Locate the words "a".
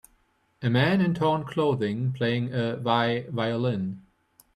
0.63-0.67, 2.51-2.75